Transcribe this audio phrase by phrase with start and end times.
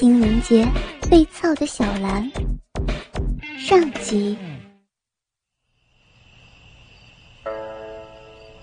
[0.00, 0.66] 清明节
[1.10, 2.26] 被操的小兰。
[3.58, 4.34] 上集。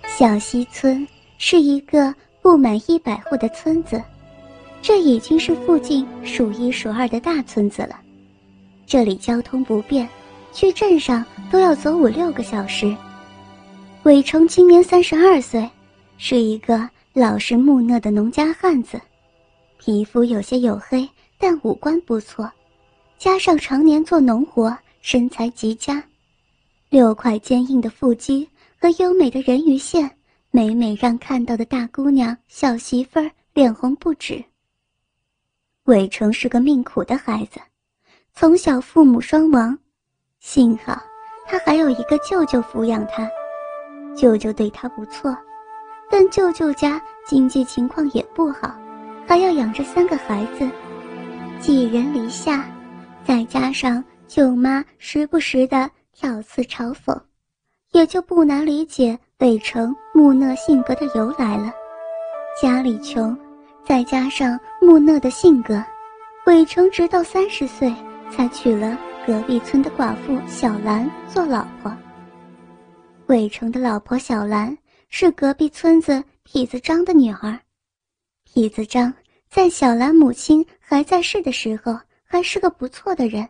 [0.08, 2.12] 小溪村是一个
[2.42, 4.02] 不满一百户的村子，
[4.82, 8.00] 这已经是附近数一数二的大村子了。
[8.88, 10.10] 这里交通不便，
[10.52, 12.98] 去镇上都要走五六个小时。
[14.06, 15.70] 伟成今年三十二岁，
[16.18, 19.00] 是一个老实木讷的农家汉子。
[19.78, 21.08] 皮肤有些黝黑，
[21.38, 22.52] 但五官不错，
[23.18, 26.04] 加上常年做农活，身材极佳，
[26.90, 30.10] 六块坚硬的腹肌和优美的人鱼线，
[30.52, 34.44] 每每让看到的大姑娘、小媳妇儿脸红不止。
[35.84, 37.60] 伟成是个命苦的孩子，
[38.34, 39.78] 从小父母双亡，
[40.40, 41.02] 幸好
[41.48, 43.30] 他还有一个舅舅抚养他，
[44.16, 45.36] 舅舅对他不错，
[46.10, 48.76] 但舅舅家经济情况也不好。
[49.26, 50.70] 还要养着三个孩子，
[51.60, 52.66] 寄人篱下，
[53.26, 57.20] 再加上舅妈时不时的挑刺嘲讽，
[57.92, 61.72] 也就不难理解北城木讷性格的由来了。
[62.62, 63.38] 家里穷，
[63.86, 65.84] 再加上木讷的性格，
[66.46, 67.94] 北城直到三十岁
[68.32, 71.92] 才娶了隔壁村的寡妇小兰做老婆。
[73.26, 74.78] 北城的老婆小兰
[75.10, 77.60] 是隔壁村子痞子张的女儿。
[78.54, 79.14] 痞子张
[79.50, 83.48] 在小兰母亲还在世的时候，还是个不错的人。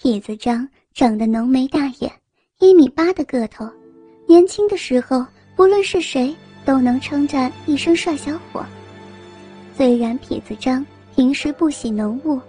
[0.00, 2.12] 痞子张长得浓眉大眼，
[2.58, 3.68] 一米八的个头，
[4.26, 5.24] 年轻的时候
[5.54, 8.64] 不论是谁都能称赞一声帅小伙。
[9.76, 12.40] 虽然痞子张平时不喜农务，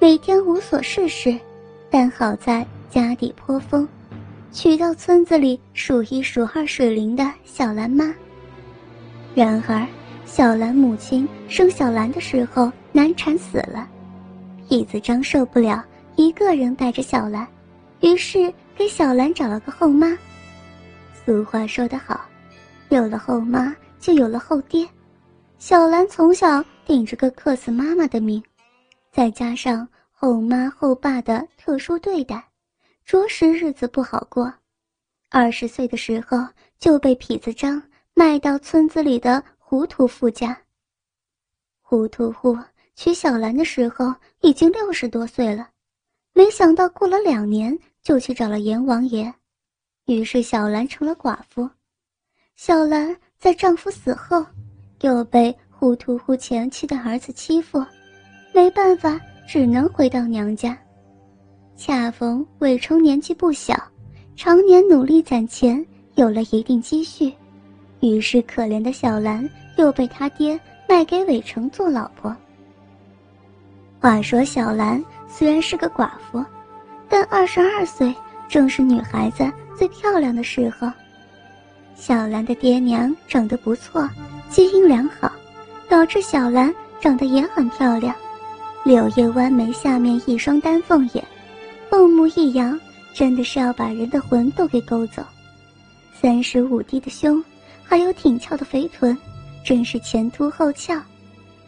[0.00, 1.38] 每天无所事事，
[1.90, 3.86] 但好在家底颇丰，
[4.50, 8.12] 娶到村子里数一数二水灵的小兰妈。
[9.34, 9.86] 然而。
[10.32, 13.88] 小兰母亲生小兰的时候难产死了，
[14.68, 17.44] 痞子张受不了一个人带着小兰，
[17.98, 20.16] 于是给小兰找了个后妈。
[21.12, 22.24] 俗话说得好，
[22.90, 24.88] 有了后妈就有了后爹。
[25.58, 28.40] 小兰从小顶着个克死妈妈的命，
[29.10, 32.42] 再加上后妈后爸的特殊对待，
[33.04, 34.50] 着实日子不好过。
[35.28, 36.46] 二十岁的时候
[36.78, 37.82] 就被痞子张
[38.14, 39.42] 卖到村子里的。
[39.70, 40.60] 糊涂富家。
[41.80, 42.58] 糊涂户
[42.96, 45.68] 娶小兰的时候已经六十多岁了，
[46.32, 49.32] 没想到过了两年就去找了阎王爷，
[50.06, 51.70] 于是小兰成了寡妇。
[52.56, 54.44] 小兰在丈夫死后，
[55.02, 57.78] 又被糊涂户前妻的儿子欺负，
[58.52, 60.76] 没办法，只能回到娘家。
[61.76, 63.80] 恰逢伟成年纪不小，
[64.34, 67.32] 常年努力攒钱，有了一定积蓄。
[68.00, 72.34] 于是，可怜的小兰又被他爹卖给伟成做老婆。
[74.00, 76.44] 话说，小兰虽然是个寡妇，
[77.08, 78.14] 但二十二岁
[78.48, 80.90] 正是女孩子最漂亮的时候。
[81.94, 84.08] 小兰的爹娘长得不错，
[84.48, 85.30] 基因良好，
[85.86, 88.14] 导致小兰长得也很漂亮。
[88.82, 91.22] 柳叶弯眉，下面一双丹凤眼，
[91.90, 92.80] 凤目一扬，
[93.12, 95.22] 真的是要把人的魂都给勾走。
[96.18, 97.44] 三十五 D 的胸。
[97.90, 99.18] 还有挺翘的肥臀，
[99.64, 100.94] 真是前凸后翘。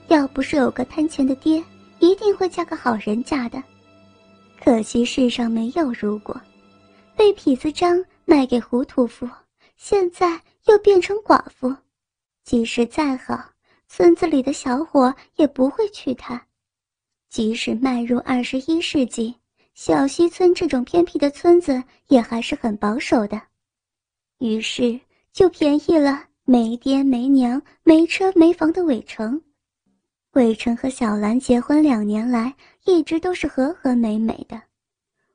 [0.06, 1.60] 要不是有个贪钱的爹，
[1.98, 3.60] 一定会嫁个好人家的。
[4.56, 6.40] 可惜世上没有如果，
[7.16, 9.28] 被痞子张卖给胡屠夫，
[9.76, 11.74] 现在又变成寡妇。
[12.44, 13.44] 即使再好，
[13.88, 16.40] 村子里的小伙也不会娶她。
[17.30, 19.34] 即使迈入二十一世纪，
[19.74, 23.42] 小溪村这种偏僻的村子也还是很保守的。
[24.38, 25.00] 于是。
[25.32, 29.40] 就便宜了没爹没娘没车没房的伟成。
[30.32, 32.54] 伟成和小兰结婚两年来
[32.84, 34.60] 一直都是和和美美的。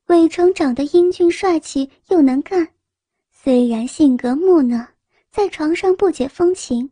[0.08, 2.68] 伟成长得英俊帅气又能干，
[3.32, 4.88] 虽然性格木讷，
[5.32, 6.90] 在床上不解风情，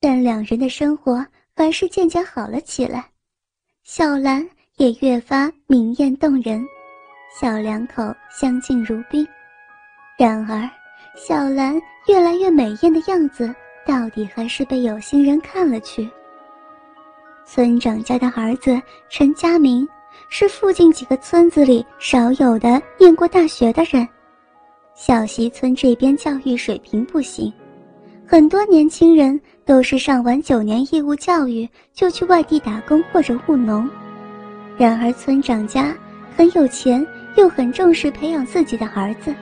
[0.00, 1.26] 但两人的生活
[1.56, 3.10] 还是渐渐好了起来。
[3.84, 6.64] 小兰也越发明艳动人，
[7.40, 9.26] 小两口相敬如宾。
[10.18, 10.68] 然而。
[11.14, 13.54] 小兰越来越美艳的样子，
[13.86, 16.08] 到底还是被有心人看了去。
[17.44, 18.80] 村长家的儿子
[19.10, 19.86] 陈家明，
[20.30, 24.08] 是附近几个村子里少有的念过大学的人。
[24.94, 27.52] 小溪村这边教育水平不行，
[28.26, 33.88] 很多年轻人都是上完九年义务教育就去外地打工或者务农。
[34.78, 35.94] 然而村长家
[36.34, 37.06] 很有钱，
[37.36, 39.34] 又很重视培养自己的儿子。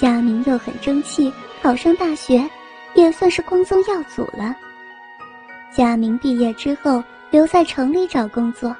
[0.00, 1.30] 佳明又很争气，
[1.60, 2.48] 考上大学，
[2.94, 4.56] 也算是光宗耀祖了。
[5.76, 8.74] 佳明毕业之后留在城里找工作，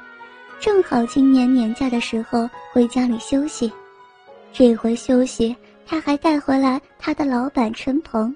[0.59, 3.71] 正好今年年假的时候回家里休息。
[4.51, 8.35] 这回休息，他还带回来他的老板陈鹏。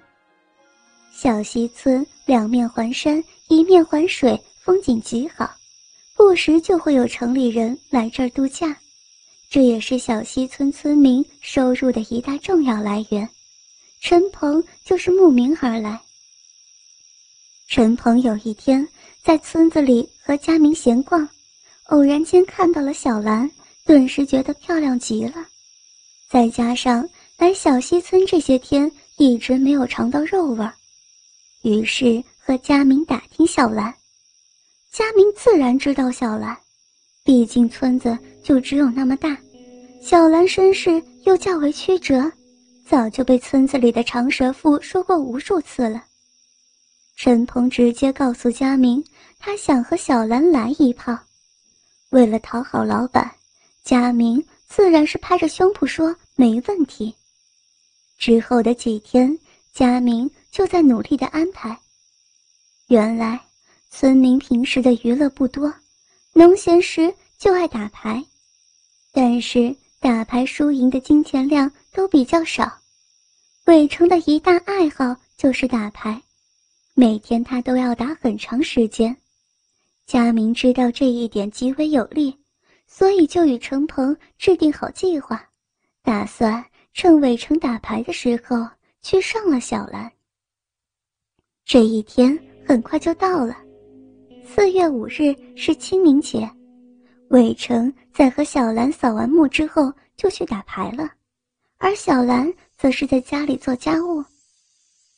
[1.12, 5.50] 小溪村两面环山，一面环水，风景极好，
[6.16, 8.78] 不时就会有城里人来这儿度假，
[9.56, 13.30] 这也是小溪村村民收入的一大重要来源。
[14.02, 15.98] 陈鹏就是慕名而来。
[17.69, 18.86] 陈鹏有一天
[19.24, 21.25] 在村子里和佳明闲逛，
[21.86, 23.50] 偶然间看到了小兰，
[23.86, 25.36] 顿时觉得漂亮极了。
[26.30, 30.74] 再加上来小溪村这些天一直没有尝到肉味儿。
[31.62, 33.96] 于是和佳明打听小兰，
[34.92, 36.58] 佳明自然知道小兰，
[37.24, 39.38] 毕竟村子就只有那么大，
[40.07, 42.31] 小兰身世又较为曲折，
[42.88, 46.04] 早就被村子里的长舌妇说过无数次了。
[47.16, 49.04] 陈鹏直接告诉佳明，
[49.40, 51.18] 他想和小兰来一炮。
[52.12, 53.34] 为了讨好老板，
[53.84, 57.12] 佳明自然是拍着胸脯说没问题。
[58.19, 59.36] 之后的几天，
[59.74, 60.30] 佳明。
[60.51, 61.78] 就在努力的安排。
[62.88, 63.42] 原来，
[63.90, 65.74] 村民平时的娱乐不多，
[66.31, 68.24] 农闲时就爱打牌，
[69.12, 69.75] 但是
[70.06, 72.72] 打牌输赢的金钱量都比较少。
[73.66, 76.22] 伟成的一大爱好就是打牌，
[76.94, 79.18] 每天他都要打很长时间。
[80.06, 82.38] 佳明知道这一点极为有利，
[82.86, 85.44] 所以就与程鹏制定好计划，
[86.04, 86.63] 打算
[86.94, 88.58] 趁伟成打牌的时候
[89.01, 90.12] 去上了小兰。
[91.66, 93.58] 这一天很快就到了，
[94.48, 96.48] 四月五日是清明节，
[97.30, 101.10] 伟成在和小兰扫完墓之后就去打牌了，
[101.77, 104.24] 而小兰则是在家里做家务。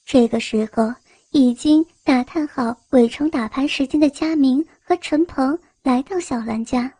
[0.06, 0.94] 这个时候，
[1.32, 6.92] 已经打探好伟成打牌时间的佳明和陈鹏来到小兰家，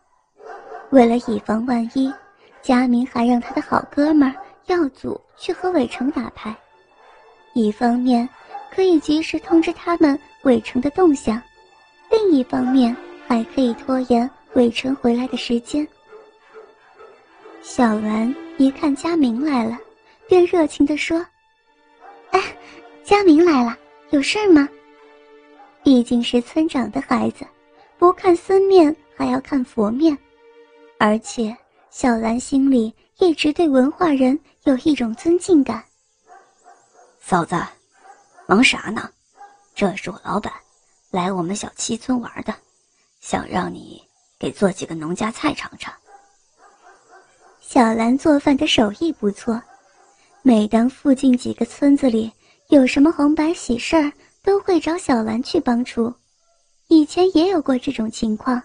[0.92, 2.14] 为了以防万一，
[2.62, 4.34] 佳明还让他的好哥们
[4.66, 6.56] 耀祖去和伟成打牌，
[7.54, 8.28] 一方面。
[8.70, 11.42] 可以及时通知他们伟成的动向，
[12.12, 12.96] 另一方面
[13.26, 15.88] 还可以拖延伟成回来的时间。
[17.62, 19.78] 小兰一看佳明来了，
[20.28, 21.26] 便热情地说
[22.32, 22.58] ：“哎，
[23.04, 23.78] 佳明来了，
[24.10, 24.68] 有事吗？
[25.84, 27.46] 毕竟是村长的孩子，
[27.98, 30.18] 不看僧面还要看佛面，
[30.98, 31.56] 而且
[31.90, 35.84] 小兰心里一直对文化人有一种尊敬感。”
[37.20, 37.56] 嫂子。
[38.50, 39.12] 忙啥呢？
[39.76, 40.54] 这是我老板
[41.12, 42.56] 来我们小七村玩的，
[43.20, 44.02] 想让你
[44.40, 45.94] 给做几个农家菜尝尝。
[47.62, 49.62] 小兰做饭的手艺不错，
[50.42, 52.32] 每当附近几个村子里
[52.70, 54.12] 有什么红白喜事儿，
[54.44, 56.14] 都会找小兰去帮厨。
[56.88, 58.62] 以前也有过这种情况，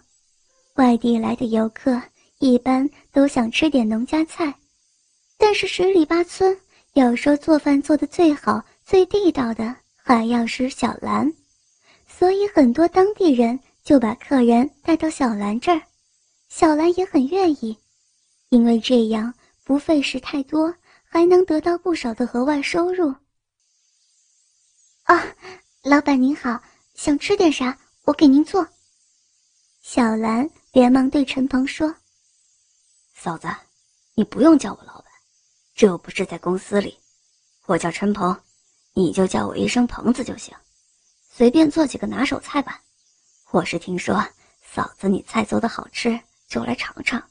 [0.74, 2.00] 外地来的游客
[2.38, 4.54] 一般都想吃点农家菜，
[5.36, 6.56] 但是十里八村
[6.92, 8.62] 要说做饭做的最好。
[8.84, 11.32] 最地道的还要是小兰，
[12.08, 15.82] 所以很多当地人就把客人带到小兰这儿，
[16.48, 17.76] 小兰也很愿意，
[18.50, 19.34] 因为这样
[19.64, 20.74] 不费事太多，
[21.04, 23.14] 还能得到不少的额外收入。
[25.04, 25.24] 啊，
[25.82, 26.62] 老板您好，
[26.94, 27.76] 想吃点啥？
[28.04, 28.66] 我给您做。
[29.80, 31.92] 小兰连忙对陈鹏说
[33.14, 33.48] ：“嫂子，
[34.14, 35.06] 你不用叫我老板，
[35.74, 36.96] 这又不是在公司里，
[37.66, 38.36] 我叫陈鹏。”
[38.94, 40.54] 你就叫我一声鹏子就行，
[41.30, 42.82] 随便做几个拿手菜吧。
[43.52, 44.26] 我是听说
[44.64, 46.18] 嫂子你菜做的好吃，
[46.48, 47.22] 就来尝尝。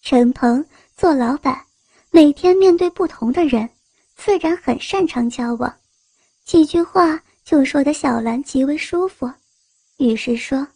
[0.00, 0.64] 陈鹏
[0.96, 1.62] 做老板，
[2.10, 3.68] 每天面对不同的人，
[4.16, 5.78] 自然很擅长交往，
[6.46, 9.30] 几句话就说的小兰极为舒服，
[9.98, 10.66] 于是说：“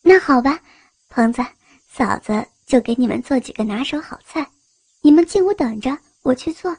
[0.00, 0.60] 那好吧，
[1.08, 1.44] 鹏子，
[1.90, 4.48] 嫂子就给你们做几个拿手好菜，
[5.00, 6.76] 你们进屋等着，我去做。”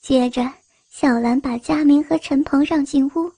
[0.00, 0.50] 接着，
[0.88, 3.30] 小兰把佳明和陈鹏让进屋，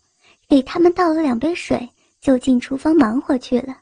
[0.49, 1.89] 给他们倒了两杯水，
[2.21, 3.77] 就进厨房忙活去了。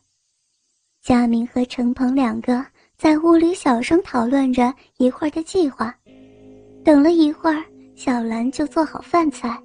[1.02, 2.64] 佳明和陈鹏两个
[2.96, 5.94] 在屋里小声讨论着一会儿的计划。
[6.84, 7.64] 等了一会儿，
[7.94, 9.60] 小兰就做好饭菜，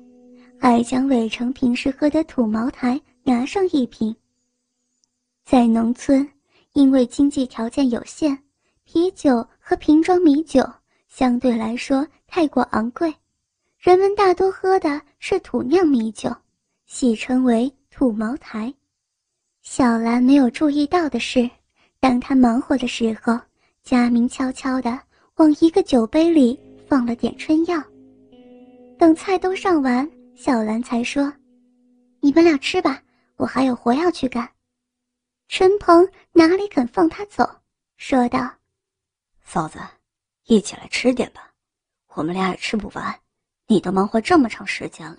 [0.60, 4.16] 还将伟成平时喝的土茅台拿上一瓶。
[5.46, 6.28] 在农村，
[6.74, 8.38] 因为经济条件有限，
[8.84, 10.68] 啤酒和瓶装米酒
[11.08, 12.06] 相对来说。
[12.28, 13.16] 太过昂贵，
[13.78, 16.36] 人们大多喝的是土酿米酒，
[16.86, 18.74] 戏称为土茅台。
[19.62, 21.50] 小兰没有注意到的是，
[22.00, 23.40] 当她忙活的时候，
[23.84, 25.00] 佳明悄悄地
[25.36, 27.82] 往一个酒杯里放了点春药。
[28.98, 31.32] 等菜都上完，小兰才说
[32.22, 33.02] ：“你们俩吃吧，
[33.36, 34.48] 我还有活要去干。”
[35.50, 37.48] 陈鹏哪里肯放他走，
[37.98, 38.50] 说道
[39.44, 39.80] ：“嫂子，
[40.46, 41.52] 一起来吃点吧，
[42.14, 43.20] 我们俩也吃不完，
[43.68, 45.18] 你都忙活这么长时间了。”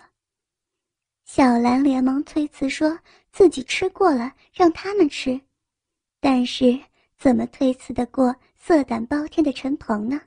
[1.27, 2.97] 小兰连忙推辞，说
[3.33, 5.39] 自己吃过了，让他们吃。
[6.21, 6.79] 但是
[7.19, 10.21] 怎么推辞得过色胆包天的陈鹏呢？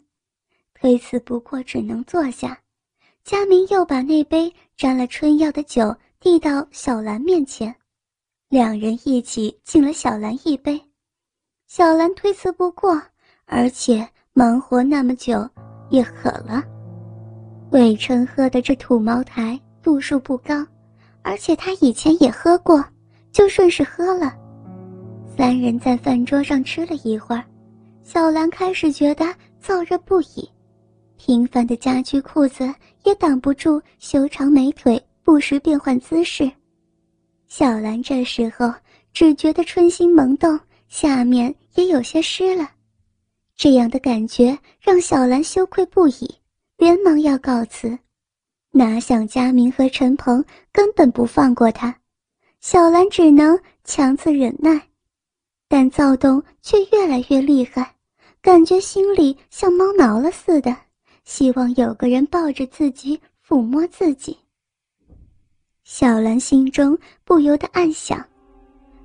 [0.74, 2.60] 推辞不过，只能坐下。
[3.24, 7.74] 佳明又把那杯沾了春药的酒递到小兰面前，
[8.50, 10.80] 两人一起敬了小兰一杯。
[11.68, 13.02] 小兰推辞不过，
[13.46, 15.50] 而且忙活那么久，
[15.90, 16.62] 也渴了。
[17.72, 20.66] 魏琛喝的这土茅台度数不高，
[21.22, 22.84] 而且他以前也喝过，
[23.32, 24.34] 就顺势喝了。
[25.38, 27.44] 三人在饭桌上吃了一会儿，
[28.04, 29.26] 小兰开始觉得
[29.64, 30.50] 燥热不已。
[31.18, 32.74] 平凡的家居裤子
[33.04, 36.50] 也挡不住修长美腿不时变换姿势。
[37.48, 38.74] 小兰这时候
[39.12, 42.70] 只觉得春心萌动，下面也有些湿了。
[43.56, 46.34] 这样的感觉让小兰羞愧不已，
[46.78, 47.98] 连忙要告辞。
[48.72, 51.96] 哪想佳明和陈鹏根本不放过他，
[52.62, 54.80] 小兰只能强自忍耐，
[55.68, 57.96] 但躁动却越来越厉害，
[58.42, 60.76] 感觉心里像猫挠了似的。
[61.26, 64.38] 希望有个人抱着自己，抚摸自己。
[65.84, 68.24] 小兰心中不由得暗想：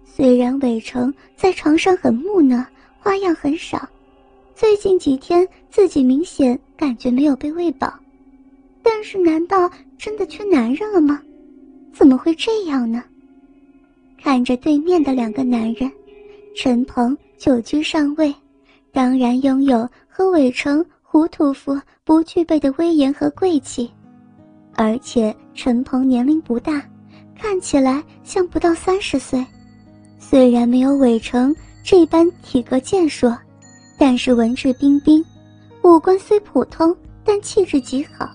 [0.05, 2.67] 虽然伟成在床上很木讷，
[2.99, 3.89] 花样很少，
[4.55, 7.93] 最近几天自己明显感觉没有被喂饱，
[8.85, 11.21] 但是难道真的缺男人了吗？
[11.93, 13.03] 怎么会这样呢？
[14.23, 15.91] 看着对面的两个男人，
[16.55, 18.33] 陈鹏久居上位，
[18.93, 20.85] 当然拥有和伟成。
[21.07, 23.89] 胡屠夫不具备的威严和贵气，
[24.75, 26.83] 而且陈鹏年龄不大，
[27.39, 29.47] 看起来像不到三十岁。
[30.19, 33.33] 虽然没有韦成这般体格健硕，
[33.97, 35.25] 但是文质彬彬，
[35.85, 38.29] 五官虽普通，但气质极好。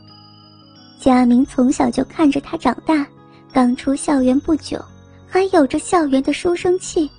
[0.99, 3.07] 佳明从小就看着他长大，
[3.53, 4.77] 刚出校园不久，
[5.25, 7.09] 还有着校园的书生气，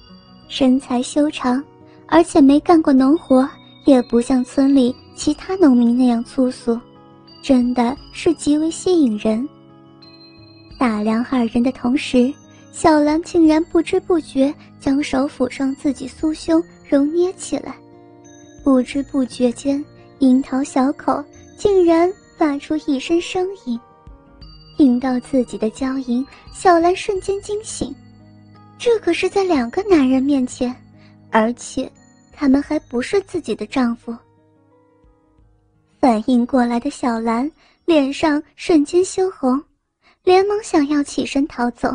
[0.48, 1.64] 身材修长，
[2.06, 3.48] 而且没干过农活，
[3.86, 4.94] 也不像村里。
[5.16, 6.78] 其他农民那样粗俗，
[7.42, 9.46] 真的是极为吸引人。
[10.78, 12.32] 打量二人的同时，
[12.72, 17.74] 小兰竟然不知不觉将手抚上自己酥胸，揉捏起来。
[18.64, 19.84] 不知不觉间，
[20.20, 21.22] 樱桃小口
[21.58, 22.10] 竟然
[22.40, 23.78] 发出一声声音。
[24.78, 27.94] 听到自己的娇吟，小兰瞬间惊醒。
[28.78, 30.74] 这可是在两个男人面前，
[31.30, 31.92] 而且
[32.32, 34.16] 他们还不是自己的丈夫。
[35.98, 37.52] 反应过来的小兰
[37.84, 39.62] 脸上瞬间羞红，
[40.24, 41.94] 连忙想要起身逃走，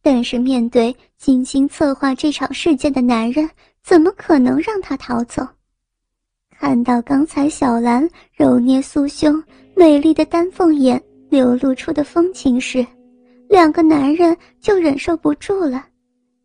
[0.00, 3.50] 但是面对精心策划这场事件的男人，
[3.82, 5.46] 怎么可能让她逃走？
[6.62, 9.42] 看到刚才小兰揉捏酥胸、
[9.74, 12.86] 美丽的丹凤眼流露出的风情时，
[13.48, 15.84] 两个男人就忍受不住了，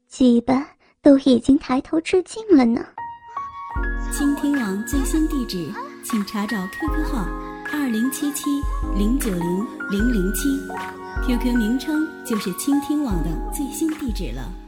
[0.08, 0.60] 基本
[1.04, 2.84] 都已经抬头致敬了呢。
[4.12, 5.72] 倾听网最新地址。
[6.04, 7.28] 请查找 QQ 号
[7.72, 8.46] 二零七七
[8.98, 10.50] 零九零零零七
[11.28, 14.67] ，QQ 名称就是倾听网的最新地址了。